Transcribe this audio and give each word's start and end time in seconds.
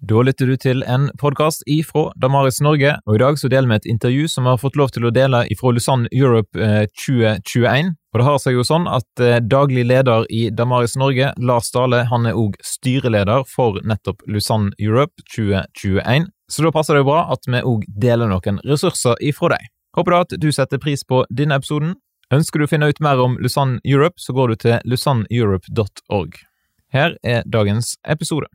Da 0.00 0.22
lytter 0.24 0.48
du 0.48 0.56
til 0.56 0.80
en 0.88 1.10
podkast 1.20 1.60
ifra 1.68 2.06
Damaris 2.16 2.62
Norge, 2.64 2.94
og 3.04 3.18
i 3.18 3.20
dag 3.20 3.36
så 3.36 3.50
deler 3.52 3.68
vi 3.68 3.76
et 3.76 3.88
intervju 3.92 4.28
som 4.32 4.46
vi 4.46 4.54
har 4.54 4.60
fått 4.62 4.78
lov 4.80 4.88
til 4.94 5.04
å 5.04 5.10
dele 5.12 5.42
ifra 5.52 5.74
Lusanne 5.76 6.08
Europe 6.16 6.56
2021. 6.96 7.90
Eh, 7.90 7.90
og 8.14 8.22
det 8.22 8.24
har 8.24 8.38
seg 8.40 8.56
jo 8.56 8.64
sånn 8.64 8.86
at 8.88 9.20
eh, 9.20 9.42
daglig 9.44 9.84
leder 9.90 10.24
i 10.32 10.46
Damaris 10.56 10.96
Norge, 10.96 11.34
Lars 11.36 11.68
Dale, 11.74 12.06
han 12.08 12.24
er 12.30 12.38
òg 12.40 12.56
styreleder 12.64 13.44
for 13.44 13.76
nettopp 13.84 14.24
Lusanne 14.24 14.72
Europe 14.80 15.20
2021. 15.34 16.30
Så 16.48 16.64
da 16.64 16.72
passer 16.72 16.96
det 16.96 17.02
jo 17.04 17.10
bra 17.10 17.26
at 17.36 17.44
vi 17.44 17.60
òg 17.60 17.84
deler 18.00 18.32
noen 18.32 18.62
ressurser 18.64 19.20
ifra 19.20 19.52
deg. 19.52 19.66
Håper 19.98 20.16
da 20.16 20.22
at 20.24 20.32
du 20.40 20.48
setter 20.48 20.80
pris 20.80 21.04
på 21.04 21.26
denne 21.28 21.60
episoden. 21.60 21.98
Ønsker 22.32 22.56
du 22.56 22.64
å 22.64 22.70
finne 22.72 22.88
ut 22.88 23.04
mer 23.04 23.20
om 23.20 23.36
Lusanne 23.42 23.82
Europe, 23.84 24.16
så 24.16 24.32
går 24.32 24.54
du 24.54 24.64
til 24.64 24.80
lusanneeurope.org. 24.88 26.40
Her 26.96 27.18
er 27.20 27.44
dagens 27.44 27.98
episode. 28.08 28.48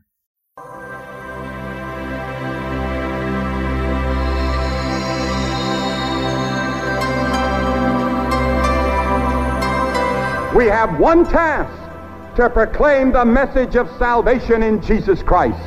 We 10.56 10.64
have 10.64 10.98
one 10.98 11.22
task 11.22 12.34
to 12.34 12.48
proclaim 12.48 13.12
the 13.12 13.22
message 13.22 13.76
of 13.76 13.86
salvation 13.98 14.62
in 14.62 14.80
Jesus 14.80 15.22
Christ. 15.22 15.60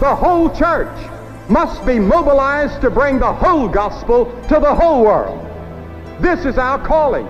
The 0.00 0.16
whole 0.16 0.50
church 0.56 0.88
must 1.48 1.86
be 1.86 2.00
mobilized 2.00 2.80
to 2.80 2.90
bring 2.90 3.20
the 3.20 3.32
whole 3.32 3.68
gospel 3.68 4.24
to 4.48 4.58
the 4.58 4.74
whole 4.74 5.04
world. 5.04 5.46
This 6.20 6.44
is 6.44 6.58
our 6.58 6.84
calling. 6.84 7.28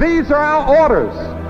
These 0.00 0.32
are 0.32 0.42
our 0.42 0.76
orders. 0.82 1.43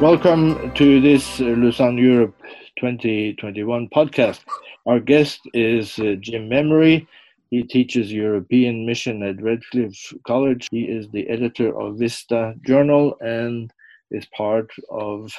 Welcome 0.00 0.72
to 0.76 0.98
this 0.98 1.40
Lausanne 1.40 1.98
Europe 1.98 2.34
2021 2.78 3.90
podcast. 3.90 4.40
Our 4.86 4.98
guest 4.98 5.40
is 5.52 5.98
uh, 5.98 6.14
Jim 6.18 6.48
Memory. 6.48 7.06
He 7.50 7.64
teaches 7.64 8.10
European 8.10 8.86
mission 8.86 9.22
at 9.22 9.42
Redcliffe 9.42 10.14
College. 10.26 10.68
He 10.70 10.84
is 10.84 11.10
the 11.10 11.28
editor 11.28 11.78
of 11.78 11.98
Vista 11.98 12.54
Journal 12.66 13.14
and 13.20 13.70
is 14.10 14.24
part 14.34 14.70
of 14.88 15.30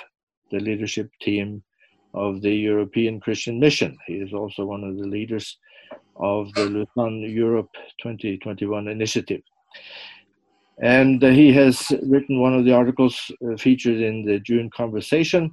the 0.52 0.60
leadership 0.60 1.10
team 1.20 1.64
of 2.14 2.44
the 2.44 2.54
European 2.54 3.20
Christian 3.20 3.60
Mission. 3.60 3.98
He 4.06 4.18
is 4.18 4.32
also 4.32 4.66
one 4.66 4.84
of 4.84 4.96
the 4.96 5.08
leaders 5.08 5.58
of 6.18 6.54
the 6.54 6.66
Lausanne 6.66 7.22
Europe 7.22 7.72
2021 8.04 8.90
initiative. 8.90 9.42
And 10.82 11.24
uh, 11.24 11.30
he 11.30 11.54
has 11.54 11.92
written 12.04 12.40
one 12.40 12.56
of 12.56 12.66
the 12.66 12.74
articles 12.74 13.32
uh, 13.46 13.56
featured 13.56 14.02
in 14.02 14.26
the 14.26 14.40
June 14.40 14.70
conversation 14.76 15.52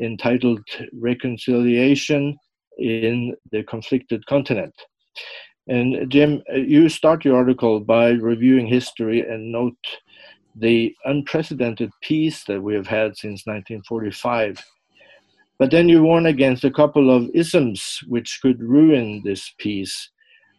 entitled 0.00 0.60
Reconciliation 0.94 2.38
in 2.78 3.36
the 3.50 3.62
Conflicted 3.64 4.24
Continent. 4.26 4.74
And 5.68 6.10
Jim, 6.10 6.42
uh, 6.52 6.56
you 6.56 6.88
start 6.88 7.24
your 7.24 7.36
article 7.36 7.80
by 7.80 8.10
reviewing 8.10 8.66
history 8.66 9.20
and 9.20 9.52
note 9.52 9.76
the 10.56 10.94
unprecedented 11.04 11.90
peace 12.02 12.44
that 12.44 12.62
we 12.62 12.74
have 12.74 12.86
had 12.86 13.16
since 13.16 13.46
1945. 13.46 14.58
But 15.58 15.70
then 15.70 15.88
you 15.88 16.02
warn 16.02 16.26
against 16.26 16.64
a 16.64 16.70
couple 16.70 17.14
of 17.14 17.30
isms 17.34 18.00
which 18.08 18.40
could 18.42 18.60
ruin 18.60 19.22
this 19.24 19.52
peace. 19.58 20.10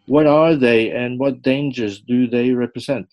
What 0.06 0.28
are 0.28 0.56
they 0.56 0.92
and 0.92 1.20
what 1.20 1.42
dangers 1.42 2.00
do 2.02 2.28
they 2.28 2.52
represent? 2.52 3.08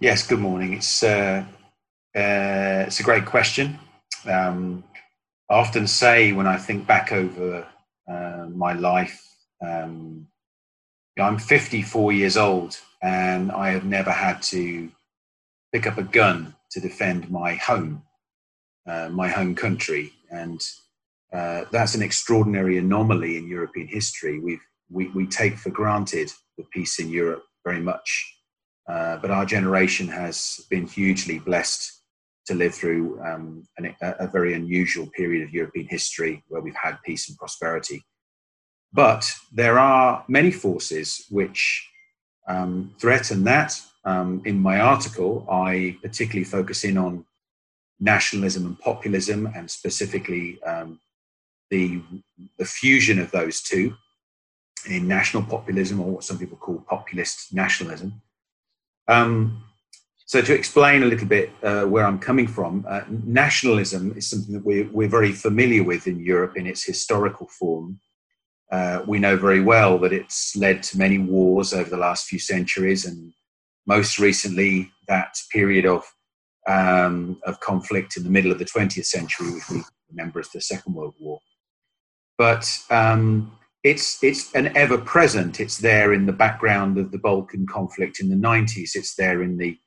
Yes, 0.00 0.26
good 0.26 0.38
morning. 0.38 0.74
It's 0.74 1.02
uh, 1.02 1.44
uh, 2.14 2.84
it's 2.86 3.00
a 3.00 3.02
great 3.02 3.26
question. 3.26 3.78
Um, 4.24 4.84
I 5.50 5.54
often 5.54 5.86
say 5.88 6.32
when 6.32 6.46
I 6.46 6.56
think 6.56 6.86
back 6.86 7.10
over 7.10 7.66
uh, 8.08 8.46
my 8.54 8.74
life, 8.74 9.20
um, 9.60 10.28
I'm 11.18 11.38
54 11.38 12.12
years 12.12 12.36
old 12.36 12.78
and 13.02 13.50
I 13.50 13.70
have 13.70 13.84
never 13.84 14.10
had 14.12 14.40
to 14.42 14.90
pick 15.72 15.86
up 15.86 15.98
a 15.98 16.04
gun 16.04 16.54
to 16.70 16.80
defend 16.80 17.30
my 17.30 17.54
home, 17.54 18.02
uh, 18.86 19.08
my 19.08 19.28
home 19.28 19.54
country, 19.54 20.12
and 20.30 20.60
uh, 21.32 21.64
that's 21.72 21.94
an 21.96 22.02
extraordinary 22.02 22.78
anomaly 22.78 23.36
in 23.36 23.48
European 23.48 23.88
history. 23.88 24.38
We've, 24.38 24.62
we 24.90 25.08
we 25.08 25.26
take 25.26 25.58
for 25.58 25.70
granted 25.70 26.30
the 26.56 26.64
peace 26.72 27.00
in 27.00 27.10
Europe 27.10 27.44
very 27.64 27.80
much 27.80 28.37
uh, 28.88 29.18
but 29.18 29.30
our 29.30 29.44
generation 29.44 30.08
has 30.08 30.66
been 30.70 30.86
hugely 30.86 31.38
blessed 31.38 31.92
to 32.46 32.54
live 32.54 32.74
through 32.74 33.20
um, 33.22 33.62
an, 33.76 33.94
a, 34.00 34.26
very 34.26 34.54
unusual 34.54 35.06
period 35.08 35.42
of 35.42 35.52
European 35.52 35.86
history 35.86 36.42
where 36.48 36.62
we've 36.62 36.74
had 36.74 36.96
peace 37.04 37.28
and 37.28 37.36
prosperity. 37.36 38.02
But 38.90 39.30
there 39.52 39.78
are 39.78 40.24
many 40.28 40.50
forces 40.50 41.26
which 41.30 41.86
um, 42.48 42.94
threaten 42.98 43.44
that. 43.44 43.78
Um, 44.04 44.40
in 44.46 44.58
my 44.58 44.80
article, 44.80 45.46
I 45.50 45.98
particularly 46.02 46.44
focus 46.44 46.84
in 46.84 46.96
on 46.96 47.26
nationalism 48.00 48.64
and 48.64 48.78
populism, 48.78 49.46
and 49.54 49.70
specifically 49.70 50.62
um, 50.62 50.98
the, 51.68 52.00
the 52.56 52.64
fusion 52.64 53.18
of 53.18 53.30
those 53.30 53.60
two 53.60 53.94
in 54.88 55.06
national 55.06 55.42
populism, 55.42 56.00
or 56.00 56.12
what 56.12 56.24
some 56.24 56.38
people 56.38 56.56
call 56.56 56.82
populist 56.88 57.52
nationalism. 57.52 58.22
Um, 59.08 59.64
so 60.26 60.42
to 60.42 60.54
explain 60.54 61.02
a 61.02 61.06
little 61.06 61.26
bit 61.26 61.50
uh, 61.62 61.84
where 61.84 62.06
I'm 62.06 62.18
coming 62.18 62.46
from, 62.46 62.84
uh, 62.86 63.00
nationalism 63.08 64.14
is 64.16 64.28
something 64.28 64.52
that 64.52 64.64
we're, 64.64 64.88
we're 64.92 65.08
very 65.08 65.32
familiar 65.32 65.82
with 65.82 66.06
in 66.06 66.20
Europe 66.20 66.56
in 66.56 66.66
its 66.66 66.84
historical 66.84 67.48
form. 67.48 67.98
Uh, 68.70 69.00
we 69.06 69.18
know 69.18 69.38
very 69.38 69.62
well 69.62 69.98
that 70.00 70.12
it's 70.12 70.54
led 70.54 70.82
to 70.82 70.98
many 70.98 71.16
wars 71.16 71.72
over 71.72 71.88
the 71.88 71.96
last 71.96 72.26
few 72.26 72.38
centuries, 72.38 73.06
and 73.06 73.32
most 73.86 74.18
recently 74.18 74.90
that 75.08 75.34
period 75.50 75.86
of 75.86 76.04
um, 76.66 77.40
of 77.46 77.58
conflict 77.60 78.18
in 78.18 78.24
the 78.24 78.30
middle 78.30 78.52
of 78.52 78.58
the 78.58 78.66
20th 78.66 79.06
century, 79.06 79.50
which 79.52 79.70
we 79.70 79.82
remember 80.10 80.40
as 80.40 80.50
the 80.50 80.60
Second 80.60 80.92
World 80.92 81.14
War. 81.18 81.40
But 82.36 82.78
um, 82.90 83.58
it's 83.84 84.22
it's 84.22 84.54
an 84.54 84.76
ever 84.76 84.98
present. 84.98 85.60
It's 85.60 85.78
there 85.78 86.12
in 86.12 86.26
the 86.26 86.32
background 86.32 86.98
of 86.98 87.12
the 87.12 87.18
Balkan 87.18 87.66
conflict 87.66 88.20
in 88.20 88.28
the 88.28 88.36
90s. 88.36 88.90
It's 88.94 89.14
there 89.14 89.42
in 89.42 89.56
the 89.56 89.78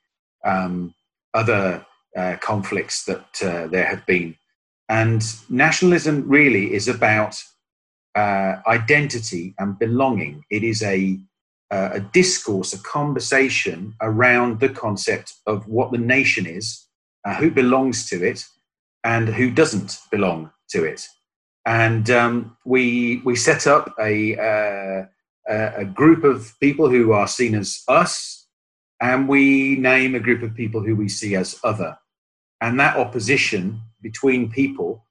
um, 0.46 0.94
other 1.34 1.86
uh, 2.16 2.38
conflicts 2.42 3.06
that 3.06 3.44
uh, 3.44 3.68
there 3.68 3.86
have 3.86 4.06
been. 4.06 4.36
And 4.90 5.24
nationalism 5.50 6.28
really 6.28 6.74
is 6.74 6.88
about 6.88 7.42
uh, 8.16 8.56
identity 8.68 9.56
and 9.60 9.80
belonging. 9.80 10.44
It 10.50 10.64
is 10.64 10.82
a 10.84 11.20
a 11.74 12.02
discourse, 12.02 12.74
a 12.74 12.84
conversation 12.84 13.96
around 14.02 14.60
the 14.60 14.68
concept 14.68 15.36
of 15.48 15.66
what 15.70 15.94
the 15.94 15.98
nation 15.98 16.46
is, 16.46 16.86
uh, 17.24 17.36
who 17.36 17.50
belongs 17.50 18.10
to 18.10 18.22
it, 18.22 18.44
and 19.06 19.30
who 19.30 19.50
doesn't 19.50 19.98
belong 20.12 20.52
to 20.72 20.84
it 20.84 21.08
and 21.66 22.10
um, 22.10 22.58
we 22.66 23.22
we 23.24 23.36
set 23.36 23.68
up 23.68 23.94
a, 24.00 24.38
uh, 24.38 25.06
a 25.78 25.86
group 25.86 26.24
of 26.24 26.54
people 26.60 26.90
who 26.90 27.12
are 27.12 27.28
seen 27.28 27.56
as 27.56 27.84
us, 27.88 28.48
and 29.02 29.28
we 29.28 29.76
name 29.76 30.16
a 30.16 30.20
group 30.20 30.42
of 30.42 30.56
people 30.56 30.82
who 30.82 30.96
we 30.96 31.08
see 31.08 31.36
as 31.36 31.60
other, 31.64 31.98
and 32.62 32.80
that 32.80 32.98
opposition 32.98 33.82
between 34.02 34.52
people 34.52 35.06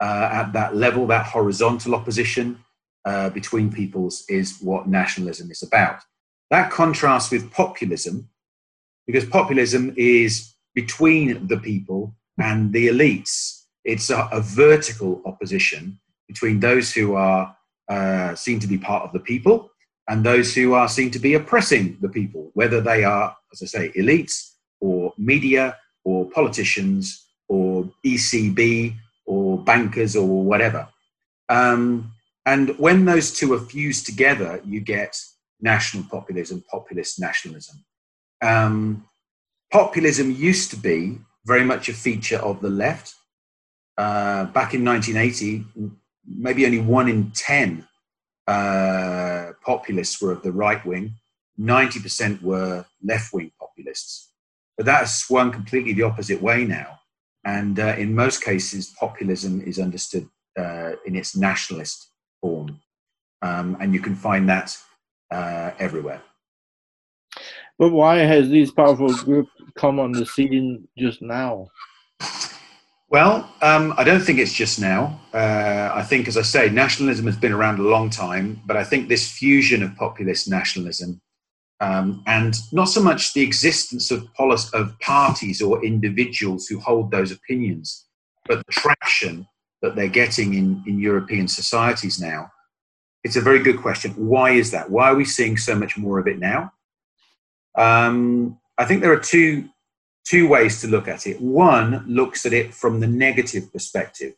uh, 0.00 0.28
at 0.32 0.52
that 0.52 0.76
level, 0.76 1.06
that 1.06 1.26
horizontal 1.26 1.94
opposition 1.94 2.62
uh, 3.06 3.30
between 3.30 3.72
peoples, 3.72 4.24
is 4.28 4.58
what 4.60 4.86
nationalism 4.86 5.50
is 5.50 5.62
about. 5.62 6.00
That 6.50 6.70
contrasts 6.70 7.30
with 7.30 7.50
populism, 7.50 8.28
because 9.06 9.24
populism 9.24 9.94
is 9.96 10.52
between 10.74 11.46
the 11.46 11.56
people 11.56 12.14
and 12.38 12.72
the 12.72 12.88
elites 12.88 13.55
it's 13.86 14.10
a, 14.10 14.28
a 14.32 14.40
vertical 14.40 15.22
opposition 15.24 15.98
between 16.26 16.60
those 16.60 16.92
who 16.92 17.14
are 17.14 17.56
uh, 17.88 18.34
seen 18.34 18.58
to 18.58 18.66
be 18.66 18.76
part 18.76 19.04
of 19.04 19.12
the 19.12 19.20
people 19.20 19.70
and 20.08 20.24
those 20.24 20.54
who 20.54 20.74
are 20.74 20.88
seen 20.88 21.10
to 21.12 21.20
be 21.20 21.34
oppressing 21.34 21.96
the 22.00 22.08
people, 22.08 22.50
whether 22.54 22.80
they 22.80 23.04
are, 23.04 23.34
as 23.52 23.62
I 23.62 23.66
say, 23.66 23.92
elites 23.96 24.54
or 24.80 25.14
media 25.16 25.76
or 26.04 26.28
politicians 26.30 27.26
or 27.48 27.88
ECB 28.04 28.94
or 29.24 29.58
bankers 29.62 30.16
or 30.16 30.42
whatever. 30.42 30.88
Um, 31.48 32.12
and 32.44 32.76
when 32.78 33.04
those 33.04 33.32
two 33.32 33.52
are 33.54 33.60
fused 33.60 34.06
together, 34.06 34.60
you 34.64 34.80
get 34.80 35.16
national 35.60 36.04
populism, 36.04 36.64
populist 36.68 37.20
nationalism. 37.20 37.84
Um, 38.42 39.06
populism 39.72 40.30
used 40.32 40.70
to 40.70 40.76
be 40.76 41.18
very 41.44 41.64
much 41.64 41.88
a 41.88 41.92
feature 41.92 42.38
of 42.38 42.60
the 42.60 42.70
left 42.70 43.14
uh, 43.98 44.44
back 44.46 44.74
in 44.74 44.84
1980, 44.84 45.64
maybe 46.26 46.66
only 46.66 46.80
one 46.80 47.08
in 47.08 47.30
10 47.32 47.86
uh, 48.46 49.52
populists 49.64 50.20
were 50.20 50.32
of 50.32 50.42
the 50.42 50.52
right 50.52 50.84
wing, 50.84 51.14
90% 51.58 52.42
were 52.42 52.84
left 53.02 53.32
wing 53.32 53.50
populists. 53.58 54.32
But 54.76 54.86
that 54.86 55.00
has 55.00 55.18
swung 55.18 55.50
completely 55.50 55.94
the 55.94 56.02
opposite 56.02 56.42
way 56.42 56.64
now. 56.64 56.98
And 57.44 57.78
uh, 57.78 57.94
in 57.96 58.14
most 58.14 58.42
cases, 58.42 58.94
populism 58.98 59.62
is 59.62 59.78
understood 59.78 60.28
uh, 60.58 60.92
in 61.06 61.16
its 61.16 61.36
nationalist 61.36 62.10
form. 62.40 62.80
Um, 63.42 63.76
and 63.80 63.94
you 63.94 64.00
can 64.00 64.14
find 64.14 64.48
that 64.48 64.76
uh, 65.30 65.70
everywhere. 65.78 66.22
But 67.78 67.90
why 67.90 68.16
has 68.16 68.48
these 68.48 68.70
powerful 68.70 69.14
groups 69.14 69.50
come 69.76 70.00
on 70.00 70.12
the 70.12 70.26
scene 70.26 70.88
just 70.96 71.22
now? 71.22 71.68
Well, 73.08 73.48
um, 73.62 73.94
I 73.96 74.02
don't 74.02 74.20
think 74.20 74.40
it's 74.40 74.52
just 74.52 74.80
now. 74.80 75.20
Uh, 75.32 75.92
I 75.94 76.02
think, 76.02 76.26
as 76.26 76.36
I 76.36 76.42
say, 76.42 76.68
nationalism 76.68 77.26
has 77.26 77.36
been 77.36 77.52
around 77.52 77.78
a 77.78 77.82
long 77.82 78.10
time, 78.10 78.60
but 78.66 78.76
I 78.76 78.82
think 78.82 79.08
this 79.08 79.30
fusion 79.30 79.82
of 79.84 79.94
populist 79.94 80.48
nationalism 80.48 81.20
um, 81.80 82.22
and 82.26 82.56
not 82.72 82.86
so 82.86 83.02
much 83.02 83.32
the 83.32 83.42
existence 83.42 84.10
of, 84.10 84.26
of 84.38 84.98
parties 85.00 85.62
or 85.62 85.84
individuals 85.84 86.66
who 86.66 86.80
hold 86.80 87.10
those 87.10 87.30
opinions, 87.30 88.06
but 88.46 88.58
the 88.58 88.72
traction 88.72 89.46
that 89.82 89.94
they're 89.94 90.08
getting 90.08 90.54
in, 90.54 90.82
in 90.86 90.98
European 90.98 91.46
societies 91.46 92.20
now. 92.20 92.50
It's 93.24 93.36
a 93.36 93.40
very 93.40 93.60
good 93.60 93.78
question. 93.78 94.12
Why 94.12 94.52
is 94.52 94.70
that? 94.70 94.90
Why 94.90 95.10
are 95.10 95.14
we 95.14 95.24
seeing 95.24 95.56
so 95.56 95.74
much 95.74 95.96
more 95.96 96.18
of 96.18 96.26
it 96.26 96.38
now? 96.38 96.72
Um, 97.76 98.58
I 98.78 98.84
think 98.84 99.02
there 99.02 99.12
are 99.12 99.20
two 99.20 99.68
two 100.26 100.48
ways 100.48 100.80
to 100.80 100.88
look 100.88 101.08
at 101.08 101.26
it. 101.26 101.40
One 101.40 102.04
looks 102.06 102.44
at 102.44 102.52
it 102.52 102.74
from 102.74 103.00
the 103.00 103.06
negative 103.06 103.72
perspective. 103.72 104.34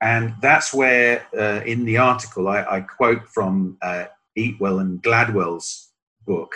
And 0.00 0.34
that's 0.42 0.74
where, 0.74 1.26
uh, 1.36 1.62
in 1.64 1.86
the 1.86 1.96
article, 1.96 2.48
I, 2.48 2.62
I 2.62 2.80
quote 2.80 3.26
from 3.28 3.78
uh, 3.80 4.04
Eatwell 4.36 4.80
and 4.80 5.02
Gladwell's 5.02 5.90
book. 6.26 6.54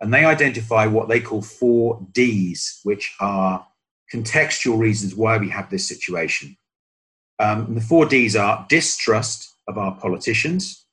And 0.00 0.12
they 0.12 0.24
identify 0.24 0.86
what 0.86 1.08
they 1.08 1.20
call 1.20 1.40
four 1.40 2.06
Ds, 2.12 2.80
which 2.82 3.14
are 3.20 3.66
contextual 4.12 4.78
reasons 4.78 5.14
why 5.14 5.38
we 5.38 5.48
have 5.48 5.70
this 5.70 5.88
situation. 5.88 6.56
Um, 7.38 7.74
the 7.74 7.80
four 7.80 8.04
Ds 8.04 8.36
are 8.36 8.66
distrust 8.68 9.54
of 9.66 9.78
our 9.78 9.96
politicians, 9.96 10.84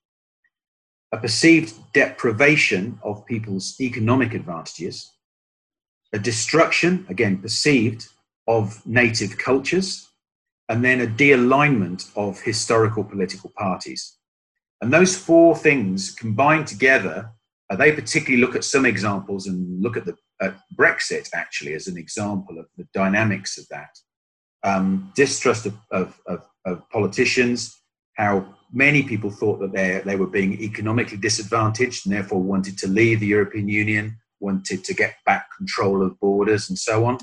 a 1.12 1.18
perceived 1.18 1.74
deprivation 1.94 3.00
of 3.04 3.26
people's 3.26 3.76
economic 3.82 4.34
advantages, 4.34 5.12
a 6.14 6.20
destruction, 6.20 7.06
again 7.10 7.42
perceived, 7.42 8.08
of 8.48 8.86
native 8.86 9.38
cultures, 9.38 10.10
and 10.70 10.84
then 10.84 11.02
a 11.02 11.08
de 11.08 11.32
alignment 11.32 12.10
of 12.16 12.42
historical 12.42 13.04
political 13.04 13.52
parties. 13.58 14.18
And 14.82 14.92
those 14.92 15.16
four 15.16 15.56
things 15.56 16.12
combined 16.12 16.68
together, 16.68 17.32
uh, 17.70 17.76
they 17.76 17.92
particularly 17.92 18.42
look 18.42 18.56
at 18.56 18.64
some 18.64 18.86
examples 18.86 19.48
and 19.48 19.82
look 19.82 19.96
at, 19.96 20.06
the, 20.06 20.16
at 20.42 20.56
Brexit 20.76 21.30
actually 21.34 21.74
as 21.74 21.88
an 21.88 21.98
example 21.98 22.58
of 22.58 22.68
the 22.78 22.88
dynamics 22.94 23.58
of 23.58 23.68
that. 23.70 23.98
Um, 24.64 25.12
distrust 25.16 25.66
of, 25.66 25.76
of, 25.92 26.20
of, 26.26 26.48
of 26.66 26.90
politicians, 26.90 27.82
how 28.16 28.56
many 28.72 29.04
people 29.04 29.30
thought 29.30 29.60
that 29.60 29.74
they, 29.74 30.02
they 30.06 30.16
were 30.16 30.28
being 30.28 30.62
economically 30.62 31.18
disadvantaged 31.18 32.06
and 32.06 32.16
therefore 32.16 32.42
wanted 32.42 32.78
to 32.80 32.88
leave 32.88 33.20
the 33.20 33.28
European 33.28 33.68
Union 33.68 34.18
wanted 34.42 34.84
to 34.84 34.94
get 34.94 35.16
back 35.26 35.48
control 35.58 36.04
of 36.06 36.20
borders 36.20 36.70
and 36.70 36.78
so 36.78 37.06
on. 37.06 37.18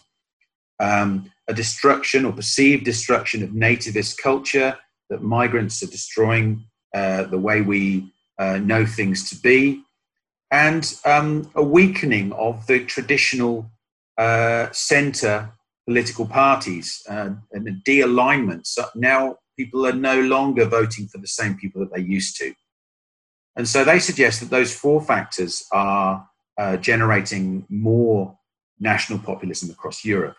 Um, 0.81 1.31
a 1.49 1.55
destruction 1.55 2.25
or 2.25 2.33
perceived 2.33 2.85
destruction 2.85 3.43
of 3.43 3.51
nativist 3.51 4.19
culture, 4.19 4.79
that 5.11 5.23
migrants 5.23 5.83
are 5.83 5.87
destroying 5.87 6.65
uh, 6.95 7.25
the 7.25 7.39
way 7.39 7.61
we 7.63 8.13
uh, 8.39 8.59
know 8.59 8.87
things 8.87 9.29
to 9.31 9.37
be, 9.37 9.83
and 10.51 10.95
um, 11.05 11.51
a 11.55 11.63
weakening 11.63 12.33
of 12.33 12.67
the 12.67 12.85
traditional 12.85 13.71
uh, 14.17 14.71
centre 14.73 15.53
political 15.87 16.27
parties 16.27 17.03
uh, 17.09 17.31
and 17.53 17.67
a 17.67 17.73
de 17.85 18.03
alignment. 18.03 18.67
So 18.67 18.85
now 18.95 19.37
people 19.59 19.87
are 19.87 19.93
no 19.93 20.21
longer 20.21 20.67
voting 20.67 21.09
for 21.09 21.19
the 21.19 21.27
same 21.27 21.57
people 21.57 21.81
that 21.81 21.95
they 21.95 22.03
used 22.03 22.37
to. 22.39 22.53
And 23.57 23.67
so 23.67 23.85
they 23.85 23.99
suggest 23.99 24.41
that 24.41 24.51
those 24.51 24.75
four 24.75 25.01
factors 25.01 25.65
are 25.73 26.28
uh, 26.59 26.77
generating 26.77 27.65
more 27.69 28.37
national 28.81 29.19
populism 29.21 29.71
across 29.71 30.05
Europe. 30.05 30.37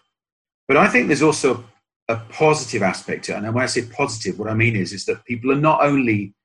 But 0.68 0.77
I 0.77 0.88
think 0.88 1.07
there's 1.07 1.21
also 1.21 1.66
a 2.07 2.18
positive 2.18 2.83
aspect 2.83 3.25
to 3.25 3.33
it. 3.33 3.38
And 3.38 3.54
when 3.54 3.63
I 3.63 3.68
say 3.68 3.83
positive, 3.83 4.38
what 4.38 4.50
I 4.50 4.54
mean 4.54 4.75
is, 4.75 4.94
is 4.94 5.06
that 5.06 5.25
people 5.25 5.51
are 5.51 5.56
not 5.56 5.83
only 5.83 6.36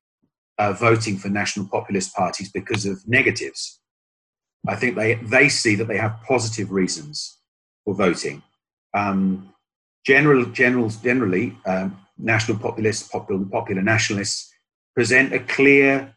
uh, 0.58 0.72
voting 0.72 1.16
for 1.16 1.28
national 1.28 1.66
populist 1.66 2.14
parties 2.14 2.50
because 2.50 2.86
of 2.86 3.06
negatives. 3.08 3.80
I 4.66 4.76
think 4.76 4.96
they, 4.96 5.14
they 5.14 5.48
see 5.48 5.74
that 5.74 5.88
they 5.88 5.98
have 5.98 6.22
positive 6.26 6.70
reasons 6.70 7.38
for 7.84 7.94
voting. 7.94 8.42
Um, 8.94 9.52
general, 10.06 10.46
generals, 10.46 10.96
generally, 10.96 11.56
um, 11.66 11.98
national 12.16 12.58
populists, 12.58 13.08
popular, 13.08 13.44
popular 13.44 13.82
nationalists 13.82 14.52
present 14.94 15.34
a 15.34 15.40
clear 15.40 16.14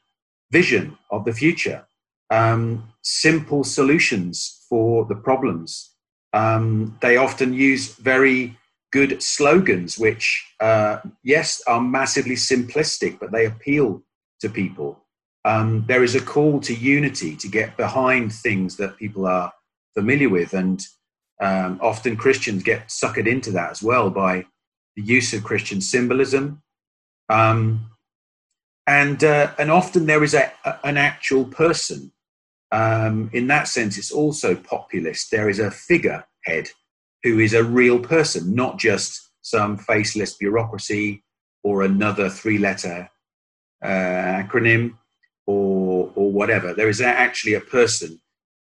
vision 0.51 0.98
of 1.12 1.25
the 1.25 1.33
future 1.33 1.88
um, 2.30 2.92
simple 3.02 3.64
solutions 3.64 4.66
for 4.70 5.06
the 5.06 5.16
problems. 5.16 5.94
Um, 6.34 6.98
they 7.02 7.18
often 7.18 7.54
use 7.54 7.96
very 7.96 8.58
good 8.92 9.22
slogans, 9.22 9.98
which, 9.98 10.46
uh, 10.60 11.00
yes, 11.24 11.62
are 11.68 11.82
massively 11.82 12.36
simplistic, 12.36 13.20
but 13.20 13.32
they 13.32 13.46
appeal 13.46 14.04
to 14.42 14.50
people. 14.50 15.00
Um, 15.46 15.86
there 15.88 16.04
is 16.04 16.16
a 16.16 16.22
call 16.22 16.60
to 16.62 16.74
unity 16.74 17.36
to 17.38 17.48
get 17.48 17.78
behind 17.78 18.34
things 18.34 18.76
that 18.78 18.98
people 18.98 19.26
are 19.26 19.54
familiar 19.94 20.30
with, 20.30 20.54
and 20.54 20.86
um, 21.42 21.80
often 21.82 22.18
Christians 22.18 22.64
get 22.64 22.88
suckered 22.88 23.28
into 23.28 23.52
that 23.52 23.72
as 23.72 23.82
well 23.82 24.10
by 24.10 24.46
the 24.96 25.04
use 25.04 25.34
of 25.34 25.44
Christian 25.44 25.80
symbolism. 25.80 26.62
Um, 27.30 27.92
and, 28.88 29.24
uh, 29.24 29.52
and 29.60 29.70
often 29.70 30.06
there 30.06 30.24
is 30.24 30.34
a, 30.34 30.52
an 30.84 30.98
actual 30.98 31.46
person 31.46 32.12
um, 32.72 33.30
in 33.34 33.48
that 33.48 33.68
sense, 33.68 33.98
it's 33.98 34.12
also 34.12 34.56
populist. 34.56 35.31
There 35.31 35.50
is 35.50 35.60
a 35.60 35.72
figurehead 35.72 36.69
who 37.24 37.40
is 37.40 37.54
a 37.54 37.64
real 37.64 38.00
person, 38.00 38.54
not 38.54 38.78
just 38.78 39.30
some 39.42 39.78
faceless 39.78 40.34
bureaucracy 40.36 41.24
or 41.64 41.84
another 41.84 42.30
three 42.30 42.58
letter 42.58 43.10
uh, 43.84 43.88
acronym 43.88 44.98
or, 45.46 46.12
or 46.16 46.31
whatever. 46.31 46.74
There 46.74 46.90
is 46.90 47.02
actually 47.02 47.54
a 47.54 47.62
person. 47.62 48.19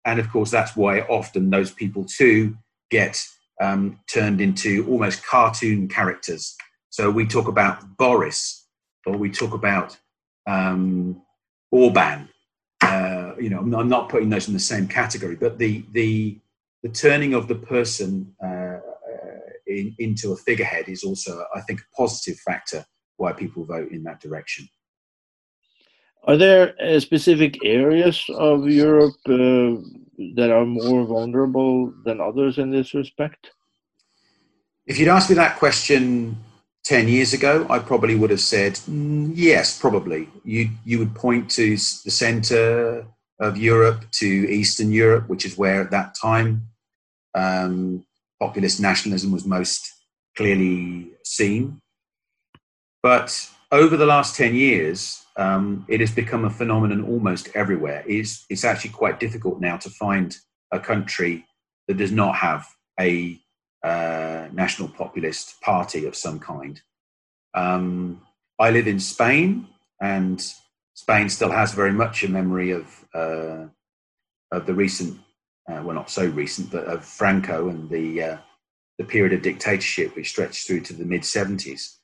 And 0.06 0.20
of 0.20 0.30
course, 0.32 0.50
that's 0.50 0.76
why 0.76 1.02
often 1.02 1.50
those 1.50 1.72
people 1.72 2.06
too 2.06 2.58
get 2.90 3.24
um, 3.62 4.00
turned 4.12 4.40
into 4.40 4.88
almost 4.90 5.26
cartoon 5.26 5.88
characters. 5.88 6.56
So 6.90 7.12
we 7.12 7.28
talk 7.28 7.48
about 7.48 7.98
Boris 7.98 8.66
or 9.06 9.18
we 9.18 9.30
talk 9.30 9.54
about 9.54 9.98
um, 10.48 11.22
Orban 11.72 12.30
uh, 12.82 13.19
you 13.40 13.50
know, 13.50 13.60
I'm 13.60 13.90
not 13.90 14.10
putting 14.10 14.30
those 14.30 14.48
in 14.48 14.54
the 14.54 14.60
same 14.60 14.88
category, 14.88 15.36
but 15.36 15.58
the 15.58 15.84
the 15.92 16.38
the 16.84 16.90
turning 16.90 17.34
of 17.34 17.48
the 17.48 17.56
person 17.56 18.34
uh, 18.44 18.48
uh, 18.48 18.80
in, 19.68 19.96
into 20.00 20.32
a 20.32 20.38
figurehead 20.38 20.88
is 20.88 21.04
also, 21.04 21.46
I 21.54 21.62
think, 21.62 21.82
a 21.82 21.96
positive 21.96 22.40
factor 22.40 22.86
why 23.18 23.34
people 23.34 23.66
vote 23.66 23.92
in 23.92 24.04
that 24.04 24.22
direction. 24.22 24.68
Are 26.24 26.38
there 26.38 26.74
uh, 26.82 27.00
specific 27.00 27.58
areas 27.64 28.26
of 28.36 28.68
Europe 28.68 29.16
uh, 29.28 29.82
that 30.36 30.52
are 30.52 30.66
more 30.66 31.06
vulnerable 31.06 31.94
than 32.06 32.22
others 32.22 32.58
in 32.58 32.72
this 32.72 32.94
respect? 32.94 33.52
If 34.86 35.00
you'd 35.00 35.08
asked 35.10 35.30
me 35.30 35.36
that 35.36 35.58
question 35.58 36.38
10 36.84 37.08
years 37.08 37.34
ago, 37.34 37.66
I 37.70 37.80
probably 37.80 38.16
would 38.16 38.32
have 38.32 38.42
said, 38.42 38.74
mm, 38.74 39.32
yes, 39.34 39.80
probably. 39.80 40.28
You, 40.44 40.70
you 40.86 41.00
would 41.00 41.14
point 41.14 41.50
to 41.52 41.72
the 41.72 42.12
center 42.12 43.06
of 43.40 43.58
Europe, 43.58 44.06
to 44.12 44.28
Eastern 44.28 44.92
Europe, 44.92 45.30
which 45.30 45.46
is 45.46 45.58
where 45.58 45.82
at 45.82 45.92
that 45.92 46.16
time 46.16 46.68
um, 47.36 48.06
populist 48.40 48.80
nationalism 48.80 49.32
was 49.32 49.46
most 49.46 49.92
clearly 50.36 51.12
seen. 51.24 51.80
But 53.02 53.50
over 53.72 53.96
the 53.96 54.06
last 54.06 54.36
10 54.36 54.56
years, 54.56 55.24
um, 55.38 55.86
it 55.88 56.00
has 56.02 56.12
become 56.12 56.44
a 56.44 56.50
phenomenon 56.50 57.04
almost 57.04 57.50
everywhere. 57.56 58.04
It's, 58.08 58.46
it's 58.50 58.66
actually 58.66 58.92
quite 58.92 59.20
difficult 59.20 59.62
now 59.62 59.78
to 59.78 59.90
find 59.90 60.36
a 60.72 60.80
country 60.80 61.46
that 61.88 61.98
does 61.98 62.12
not 62.12 62.36
have 62.36 62.68
a 63.00 63.40
uh, 63.84 64.48
national 64.52 64.90
populist 64.90 65.62
party 65.62 66.06
of 66.06 66.16
some 66.16 66.40
kind. 66.40 66.82
Um, 67.54 68.22
I 68.60 68.72
live 68.72 68.88
in 68.88 69.00
Spain, 69.00 69.68
and 70.02 70.44
Spain 71.00 71.30
still 71.30 71.50
has 71.50 71.74
very 71.74 71.94
much 71.94 72.26
a 72.26 72.30
memory 72.30 72.72
of 72.72 73.06
uh, 73.14 73.68
of 74.52 74.66
the 74.66 74.74
recent, 74.74 75.18
uh, 75.70 75.82
well, 75.82 75.96
not 75.96 76.10
so 76.10 76.26
recent, 76.26 76.70
but 76.72 76.84
of 76.86 77.06
Franco 77.06 77.70
and 77.70 77.90
the 77.90 78.22
uh, 78.22 78.38
the 78.98 79.06
period 79.06 79.32
of 79.32 79.42
dictatorship 79.42 80.14
which 80.14 80.28
stretched 80.28 80.68
through 80.68 80.82
to 80.82 80.94
the 80.94 81.06
mid 81.06 81.24
seventies. 81.24 82.00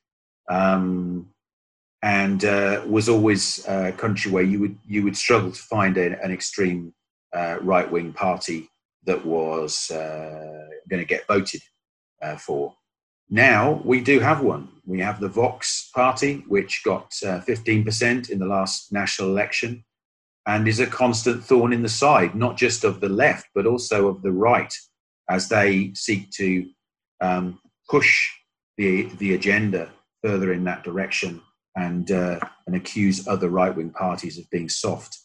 Um, 0.48 1.28
and 2.02 2.42
uh, 2.46 2.84
was 2.86 3.10
always 3.10 3.66
a 3.68 3.92
country 3.92 4.32
where 4.32 4.48
you 4.52 4.60
would 4.60 4.78
you 4.86 5.02
would 5.02 5.16
struggle 5.16 5.52
to 5.52 5.62
find 5.74 5.98
a, 5.98 6.18
an 6.24 6.32
extreme 6.32 6.94
uh, 7.34 7.58
right 7.60 7.90
wing 7.90 8.14
party 8.14 8.70
that 9.04 9.26
was 9.26 9.90
uh, 9.90 10.68
going 10.88 11.02
to 11.02 11.14
get 11.14 11.26
voted 11.26 11.60
for. 12.38 12.74
Now 13.28 13.82
we 13.84 14.00
do 14.00 14.20
have 14.20 14.40
one. 14.40 14.68
We 14.86 15.00
have 15.00 15.20
the 15.20 15.28
Vox 15.28 15.90
party, 15.94 16.44
which 16.46 16.82
got 16.84 17.10
15% 17.10 18.30
in 18.30 18.38
the 18.38 18.46
last 18.46 18.92
national 18.92 19.30
election 19.30 19.84
and 20.46 20.68
is 20.68 20.78
a 20.78 20.86
constant 20.86 21.42
thorn 21.42 21.72
in 21.72 21.82
the 21.82 21.88
side, 21.88 22.36
not 22.36 22.56
just 22.56 22.84
of 22.84 23.00
the 23.00 23.08
left, 23.08 23.48
but 23.52 23.66
also 23.66 24.06
of 24.06 24.22
the 24.22 24.30
right, 24.30 24.72
as 25.28 25.48
they 25.48 25.92
seek 25.94 26.30
to 26.30 26.68
um, 27.20 27.58
push 27.90 28.30
the, 28.76 29.08
the 29.18 29.34
agenda 29.34 29.90
further 30.22 30.52
in 30.52 30.62
that 30.64 30.84
direction 30.84 31.42
and, 31.74 32.12
uh, 32.12 32.38
and 32.66 32.76
accuse 32.76 33.26
other 33.26 33.48
right 33.48 33.74
wing 33.74 33.90
parties 33.90 34.38
of 34.38 34.48
being 34.50 34.68
soft 34.68 35.18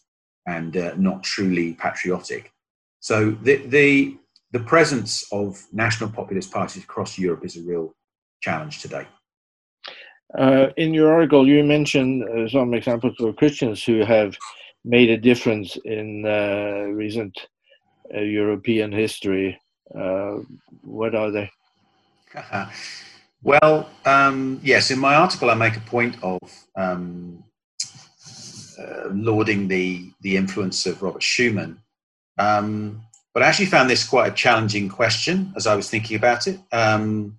and 0.46 0.76
uh, 0.76 0.92
not 0.96 1.22
truly 1.22 1.74
patriotic. 1.74 2.52
So 2.98 3.30
the, 3.30 3.64
the, 3.66 4.16
the 4.50 4.60
presence 4.60 5.24
of 5.30 5.64
national 5.72 6.10
populist 6.10 6.50
parties 6.50 6.82
across 6.82 7.16
Europe 7.16 7.44
is 7.44 7.56
a 7.56 7.62
real 7.62 7.94
challenge 8.40 8.80
today. 8.80 9.06
Uh, 10.38 10.68
in 10.76 10.94
your 10.94 11.12
article, 11.12 11.46
you 11.46 11.62
mentioned 11.62 12.24
uh, 12.24 12.48
some 12.48 12.72
examples 12.74 13.14
of 13.20 13.36
Christians 13.36 13.84
who 13.84 14.00
have 14.04 14.36
made 14.84 15.10
a 15.10 15.16
difference 15.16 15.76
in 15.84 16.24
uh, 16.26 16.86
recent 16.92 17.38
uh, 18.14 18.20
European 18.20 18.92
history. 18.92 19.60
Uh, 19.94 20.38
what 20.82 21.14
are 21.14 21.30
they? 21.30 21.50
well, 23.42 23.90
um, 24.06 24.58
yes, 24.62 24.90
in 24.90 24.98
my 24.98 25.14
article, 25.14 25.50
I 25.50 25.54
make 25.54 25.76
a 25.76 25.80
point 25.80 26.16
of 26.22 26.40
um, 26.76 27.44
uh, 28.78 29.08
lauding 29.12 29.68
the, 29.68 30.10
the 30.22 30.36
influence 30.36 30.86
of 30.86 31.02
Robert 31.02 31.22
Schuman. 31.22 31.76
Um, 32.38 33.02
but 33.34 33.42
I 33.42 33.46
actually 33.46 33.66
found 33.66 33.88
this 33.88 34.04
quite 34.04 34.32
a 34.32 34.34
challenging 34.34 34.88
question 34.88 35.52
as 35.56 35.66
I 35.66 35.74
was 35.74 35.88
thinking 35.88 36.16
about 36.16 36.46
it. 36.46 36.58
Um, 36.72 37.38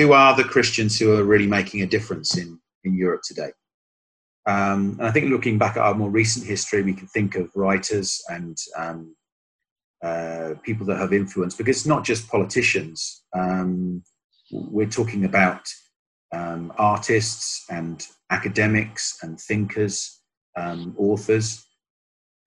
who 0.00 0.14
are 0.14 0.34
the 0.34 0.44
Christians 0.44 0.98
who 0.98 1.12
are 1.12 1.24
really 1.24 1.46
making 1.46 1.82
a 1.82 1.86
difference 1.86 2.38
in, 2.38 2.58
in 2.84 2.96
Europe 2.96 3.20
today? 3.22 3.50
Um, 4.46 4.96
and 4.98 5.06
I 5.06 5.10
think 5.10 5.28
looking 5.28 5.58
back 5.58 5.76
at 5.76 5.82
our 5.82 5.92
more 5.92 6.08
recent 6.08 6.46
history, 6.46 6.82
we 6.82 6.94
can 6.94 7.06
think 7.08 7.36
of 7.36 7.50
writers 7.54 8.22
and 8.30 8.56
um, 8.78 9.14
uh, 10.02 10.54
people 10.62 10.86
that 10.86 10.96
have 10.96 11.12
influence 11.12 11.54
because 11.54 11.76
it's 11.76 11.86
not 11.86 12.02
just 12.02 12.30
politicians. 12.30 13.24
Um, 13.36 14.02
we're 14.50 14.88
talking 14.88 15.26
about 15.26 15.60
um, 16.32 16.72
artists 16.78 17.66
and 17.68 18.06
academics 18.30 19.18
and 19.22 19.38
thinkers, 19.38 20.22
um, 20.56 20.94
authors. 20.96 21.62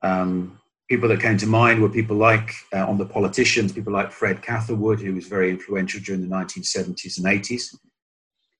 Um, 0.01 0.59
people 0.93 1.09
that 1.09 1.19
came 1.19 1.39
to 1.39 1.47
mind 1.47 1.81
were 1.81 1.89
people 1.89 2.15
like, 2.15 2.53
uh, 2.71 2.87
on 2.87 2.99
the 2.99 3.05
politicians, 3.05 3.71
people 3.71 3.91
like 3.91 4.11
Fred 4.11 4.43
Catherwood, 4.43 4.99
who 4.99 5.15
was 5.15 5.25
very 5.25 5.49
influential 5.49 5.99
during 5.99 6.21
the 6.21 6.27
1970s 6.27 7.17
and 7.17 7.25
80s. 7.25 7.75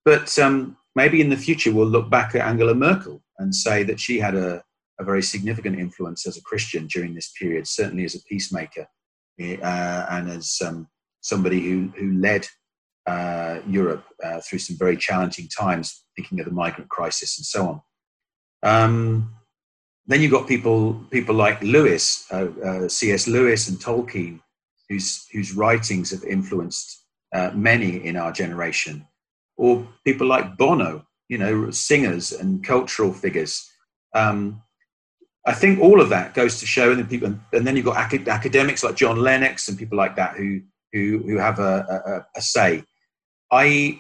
But 0.03 0.35
maybe 0.95 1.21
in 1.21 1.29
the 1.29 1.37
future 1.37 1.71
we'll 1.71 1.85
look 1.85 2.09
back 2.09 2.33
at 2.33 2.47
Angela 2.47 2.73
Merkel 2.73 3.21
and 3.37 3.53
say 3.53 3.83
that 3.83 3.99
she 3.99 4.17
had 4.17 4.33
a, 4.33 4.63
a 4.99 5.03
very 5.03 5.21
significant 5.21 5.77
influence 5.77 6.25
as 6.25 6.35
a 6.35 6.41
Christian 6.41 6.87
during 6.87 7.13
this 7.13 7.31
period, 7.39 7.67
certainly 7.67 8.03
as 8.03 8.15
a 8.15 8.23
peacemaker 8.23 8.87
eh, 9.39 9.57
uh, 9.57 10.07
and 10.09 10.31
as 10.31 10.59
um, 10.65 10.87
somebody 11.21 11.61
who, 11.61 11.93
who 11.95 12.13
led 12.13 12.47
uh, 13.05 13.59
Europe 13.67 14.05
uh, 14.23 14.39
through 14.41 14.59
some 14.59 14.75
very 14.75 14.97
challenging 14.97 15.47
times, 15.49 16.03
thinking 16.15 16.39
of 16.39 16.47
the 16.47 16.51
migrant 16.51 16.89
crisis 16.89 17.37
and 17.37 17.45
so 17.45 17.67
on. 17.67 17.81
Um, 18.63 19.35
then 20.07 20.21
you've 20.21 20.31
got 20.31 20.47
people, 20.47 20.95
people 21.11 21.35
like 21.35 21.61
Lewis, 21.61 22.25
uh, 22.31 22.47
uh, 22.63 22.89
C.S. 22.89 23.27
Lewis 23.27 23.69
and 23.69 23.77
Tolkien, 23.79 24.41
whose, 24.89 25.27
whose 25.31 25.53
writings 25.53 26.11
have 26.11 26.23
influenced 26.23 27.05
uh, 27.33 27.51
many 27.53 28.05
in 28.05 28.17
our 28.17 28.31
generation 28.31 29.07
or 29.57 29.87
people 30.05 30.27
like 30.27 30.57
Bono, 30.57 31.05
you 31.29 31.37
know, 31.37 31.71
singers 31.71 32.31
and 32.31 32.63
cultural 32.63 33.13
figures. 33.13 33.69
Um, 34.13 34.61
I 35.45 35.53
think 35.53 35.79
all 35.79 35.99
of 35.99 36.09
that 36.09 36.33
goes 36.33 36.59
to 36.59 36.65
show, 36.65 36.91
and 36.91 36.99
then 36.99 37.07
people, 37.07 37.35
and 37.51 37.67
then 37.67 37.75
you've 37.75 37.85
got 37.85 37.97
acad- 37.97 38.29
academics 38.29 38.83
like 38.83 38.95
John 38.95 39.17
Lennox 39.17 39.67
and 39.67 39.77
people 39.77 39.97
like 39.97 40.15
that 40.15 40.35
who 40.35 40.61
who 40.93 41.23
who 41.25 41.37
have 41.37 41.59
a, 41.59 42.25
a, 42.35 42.39
a, 42.39 42.41
say. 42.41 42.83
I 43.51 43.99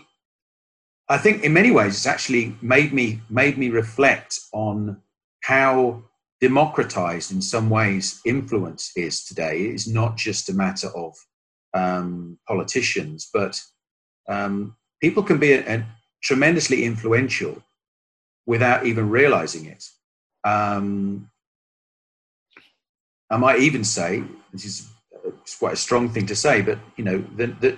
I 1.09 1.17
think 1.17 1.43
in 1.43 1.51
many 1.51 1.71
ways 1.71 1.95
it's 1.95 2.05
actually 2.05 2.55
made 2.61 2.93
me 2.93 3.21
made 3.29 3.57
me 3.57 3.69
reflect 3.69 4.39
on 4.53 5.01
how 5.43 6.03
democratized 6.41 7.31
in 7.31 7.41
some 7.41 7.69
ways 7.69 8.19
influence 8.25 8.91
is 8.95 9.23
today. 9.23 9.61
It's 9.61 9.87
not 9.87 10.17
just 10.17 10.49
a 10.49 10.53
matter 10.53 10.87
of 10.95 11.15
um, 11.73 12.37
politicians, 12.47 13.29
but 13.33 13.61
um, 14.27 14.75
people 15.01 15.23
can 15.23 15.37
be 15.39 15.53
a, 15.53 15.75
a 15.75 15.85
tremendously 16.21 16.83
influential 16.85 17.61
without 18.45 18.85
even 18.85 19.09
realizing 19.09 19.65
it. 19.65 19.83
Um, 20.45 21.29
I 23.29 23.37
might 23.37 23.59
even 23.59 23.83
say 23.83 24.23
this 24.51 24.65
is 24.65 24.89
quite 25.59 25.73
a 25.73 25.77
strong 25.77 26.09
thing 26.09 26.25
to 26.27 26.35
say, 26.35 26.61
but 26.61 26.79
you 26.97 27.03
know 27.03 27.23
that 27.37 27.77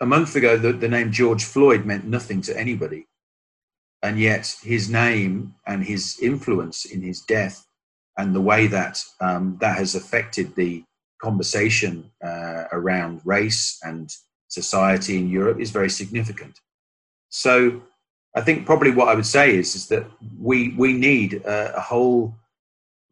a 0.00 0.06
month 0.06 0.34
ago 0.34 0.56
the, 0.56 0.72
the 0.72 0.88
name 0.88 1.12
George 1.12 1.44
Floyd 1.44 1.84
meant 1.84 2.04
nothing 2.04 2.40
to 2.42 2.58
anybody, 2.58 3.06
and 4.02 4.18
yet 4.18 4.54
his 4.62 4.90
name 4.90 5.54
and 5.66 5.84
his 5.84 6.18
influence 6.20 6.84
in 6.84 7.02
his 7.02 7.20
death 7.20 7.66
and 8.18 8.34
the 8.34 8.40
way 8.40 8.66
that 8.66 9.02
um, 9.20 9.56
that 9.60 9.78
has 9.78 9.94
affected 9.94 10.54
the 10.54 10.84
conversation 11.20 12.10
uh, 12.24 12.64
around 12.72 13.20
race 13.24 13.78
and 13.82 14.10
society 14.48 15.16
in 15.16 15.28
Europe 15.28 15.60
is 15.60 15.70
very 15.70 15.88
significant. 15.88 16.58
So 17.30 17.82
I 18.34 18.40
think 18.40 18.66
probably 18.66 18.90
what 18.90 19.08
I 19.08 19.14
would 19.14 19.26
say 19.26 19.56
is, 19.56 19.74
is 19.74 19.88
that 19.88 20.04
we, 20.38 20.74
we 20.76 20.92
need 20.92 21.34
a, 21.44 21.76
a 21.76 21.80
whole 21.80 22.34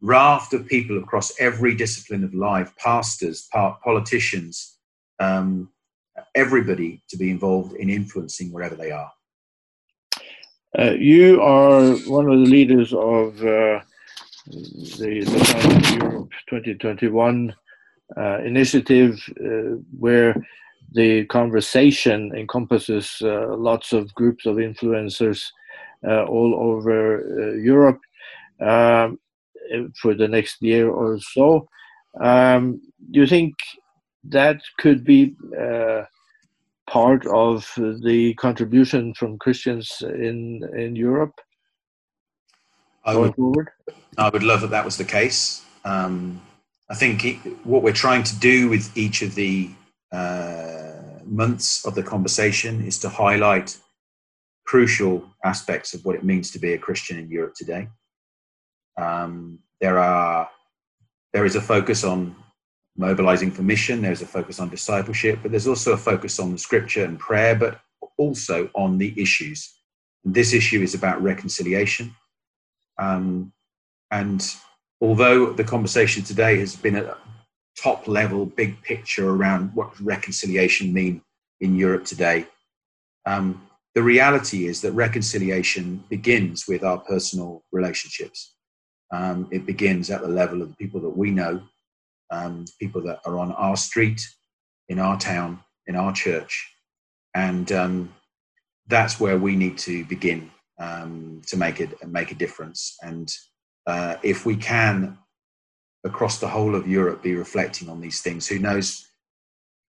raft 0.01 0.53
of 0.53 0.67
people 0.67 0.97
across 0.97 1.31
every 1.39 1.75
discipline 1.75 2.23
of 2.23 2.33
life, 2.33 2.75
pastors, 2.77 3.47
politicians, 3.83 4.77
um, 5.19 5.69
everybody 6.35 7.03
to 7.09 7.17
be 7.17 7.29
involved 7.29 7.73
in 7.73 7.89
influencing 7.89 8.51
wherever 8.51 8.75
they 8.75 8.91
are. 8.91 9.11
Uh, 10.77 10.91
you 10.91 11.41
are 11.41 11.95
one 12.07 12.29
of 12.29 12.39
the 12.39 12.45
leaders 12.45 12.93
of 12.93 13.37
uh, 13.39 13.81
the, 14.47 15.97
Europe 15.99 16.29
2021 16.49 17.53
uh, 18.15 18.37
initiative, 18.39 19.19
uh, 19.43 19.75
where 19.99 20.33
the 20.93 21.25
conversation 21.25 22.31
encompasses 22.35 23.17
uh, 23.21 23.53
lots 23.57 23.91
of 23.91 24.13
groups 24.15 24.45
of 24.45 24.55
influencers 24.57 25.43
uh, 26.07 26.23
all 26.23 26.55
over 26.55 27.57
Europe 27.57 27.99
um, 28.61 29.19
for 30.01 30.13
the 30.13 30.27
next 30.27 30.61
year 30.61 30.89
or 30.89 31.19
so. 31.19 31.67
Um, 32.21 32.81
do 33.11 33.19
you 33.19 33.27
think 33.27 33.55
that 34.23 34.61
could 34.77 35.03
be 35.03 35.35
part 36.91 37.25
of 37.27 37.71
the 37.77 38.33
contribution 38.35 39.13
from 39.13 39.37
Christians 39.37 39.87
in 40.01 40.61
in 40.75 40.95
Europe 40.95 41.35
I 43.05 43.15
would, 43.15 43.35
forward? 43.35 43.69
I 44.17 44.29
would 44.29 44.43
love 44.43 44.61
that 44.61 44.71
that 44.71 44.85
was 44.85 44.97
the 44.97 45.05
case. 45.05 45.65
Um, 45.85 46.41
I 46.89 46.95
think 46.95 47.25
it, 47.25 47.35
what 47.65 47.81
we're 47.81 48.01
trying 48.05 48.23
to 48.23 48.35
do 48.39 48.69
with 48.69 48.95
each 48.97 49.21
of 49.21 49.35
the 49.35 49.71
uh, 50.11 51.23
months 51.25 51.85
of 51.85 51.95
the 51.95 52.03
conversation 52.03 52.85
is 52.85 52.99
to 52.99 53.09
highlight 53.09 53.77
crucial 54.65 55.23
aspects 55.43 55.93
of 55.93 56.03
what 56.05 56.15
it 56.15 56.23
means 56.23 56.51
to 56.51 56.59
be 56.59 56.73
a 56.73 56.77
Christian 56.77 57.17
in 57.17 57.31
Europe 57.31 57.55
today. 57.55 57.87
Um, 58.97 59.59
there 59.79 59.97
are 59.97 60.49
there 61.33 61.45
is 61.45 61.55
a 61.55 61.61
focus 61.61 62.03
on 62.03 62.35
mobilizing 62.97 63.51
for 63.51 63.63
mission. 63.63 64.01
There's 64.01 64.21
a 64.21 64.27
focus 64.27 64.59
on 64.59 64.69
discipleship, 64.69 65.39
but 65.41 65.51
there's 65.51 65.67
also 65.67 65.93
a 65.93 65.97
focus 65.97 66.39
on 66.39 66.51
the 66.51 66.57
scripture 66.57 67.05
and 67.05 67.19
prayer, 67.19 67.55
but 67.55 67.79
also 68.17 68.69
on 68.75 68.97
the 68.97 69.13
issues. 69.19 69.73
And 70.25 70.33
this 70.33 70.53
issue 70.53 70.81
is 70.81 70.93
about 70.93 71.21
reconciliation. 71.21 72.15
Um, 72.97 73.53
and 74.11 74.45
although 74.99 75.51
the 75.53 75.63
conversation 75.63 76.23
today 76.23 76.59
has 76.59 76.75
been 76.75 76.97
a, 76.97 77.17
top 77.81 78.07
level, 78.07 78.45
big 78.45 78.81
picture 78.83 79.29
around 79.29 79.71
what 79.73 79.99
reconciliation 79.99 80.93
mean 80.93 81.21
in 81.61 81.75
Europe 81.75 82.05
today. 82.05 82.45
Um, 83.25 83.67
the 83.95 84.03
reality 84.03 84.67
is 84.67 84.81
that 84.81 84.91
reconciliation 84.93 86.03
begins 86.09 86.67
with 86.67 86.83
our 86.83 86.99
personal 86.99 87.63
relationships. 87.71 88.55
Um, 89.11 89.47
it 89.51 89.65
begins 89.65 90.09
at 90.09 90.21
the 90.21 90.27
level 90.27 90.61
of 90.61 90.69
the 90.69 90.75
people 90.75 91.01
that 91.01 91.17
we 91.17 91.31
know, 91.31 91.61
um, 92.31 92.65
people 92.79 93.01
that 93.03 93.19
are 93.25 93.37
on 93.37 93.51
our 93.53 93.77
street, 93.77 94.21
in 94.89 94.99
our 94.99 95.17
town, 95.19 95.59
in 95.87 95.95
our 95.95 96.13
church, 96.13 96.73
and 97.35 97.71
um, 97.71 98.13
that's 98.87 99.19
where 99.19 99.37
we 99.37 99.55
need 99.55 99.77
to 99.77 100.05
begin 100.05 100.49
um, 100.79 101.41
to 101.47 101.57
make 101.57 101.79
it 101.79 101.95
make 102.07 102.31
a 102.31 102.35
difference. 102.35 102.97
And 103.01 103.31
uh, 103.87 104.15
if 104.23 104.45
we 104.45 104.55
can, 104.55 105.17
across 106.03 106.39
the 106.39 106.47
whole 106.47 106.75
of 106.75 106.87
Europe, 106.87 107.21
be 107.21 107.35
reflecting 107.35 107.89
on 107.89 108.01
these 108.01 108.21
things, 108.21 108.47
who 108.47 108.59
knows 108.59 109.07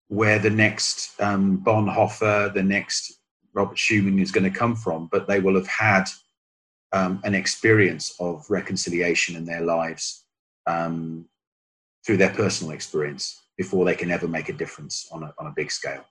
where 0.07 0.39
the 0.39 0.49
next 0.49 1.19
um, 1.21 1.63
Bonhoeffer, 1.65 2.53
the 2.53 2.63
next 2.63 3.13
Robert 3.53 3.77
Schuman 3.77 4.21
is 4.21 4.31
going 4.31 4.49
to 4.49 4.57
come 4.57 4.75
from, 4.75 5.07
but 5.11 5.27
they 5.27 5.39
will 5.39 5.55
have 5.55 5.67
had 5.67 6.05
um, 6.91 7.21
an 7.23 7.33
experience 7.33 8.13
of 8.19 8.45
reconciliation 8.49 9.35
in 9.35 9.45
their 9.45 9.61
lives 9.61 10.25
um, 10.67 11.25
through 12.05 12.17
their 12.17 12.33
personal 12.33 12.73
experience 12.73 13.43
before 13.57 13.85
they 13.85 13.95
can 13.95 14.11
ever 14.11 14.27
make 14.27 14.49
a 14.49 14.53
difference 14.53 15.07
on 15.11 15.23
a, 15.23 15.33
on 15.37 15.47
a 15.47 15.53
big 15.55 15.71
scale. 15.71 16.03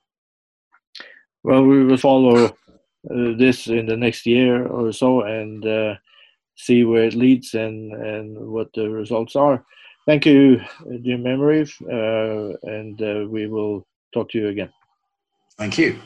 Well, 1.43 1.65
we 1.65 1.85
will 1.85 1.97
follow 1.97 2.45
uh, 2.45 2.51
this 3.09 3.67
in 3.67 3.87
the 3.87 3.97
next 3.97 4.27
year 4.27 4.67
or 4.67 4.93
so 4.93 5.23
and 5.23 5.67
uh, 5.67 5.95
see 6.57 6.85
where 6.85 7.05
it 7.05 7.15
leads 7.15 7.55
and, 7.55 7.93
and 7.95 8.39
what 8.39 8.69
the 8.75 8.89
results 8.91 9.37
are. 9.37 9.65
Thank 10.07 10.27
you, 10.27 10.61
Jim 11.03 11.23
Memory, 11.23 11.63
uh, 11.83 12.57
and 12.63 13.01
uh, 13.01 13.27
we 13.29 13.47
will 13.47 13.87
talk 14.13 14.31
to 14.31 14.39
you 14.39 14.49
again. 14.49 14.71
Thank 15.57 15.79
you. 15.79 16.01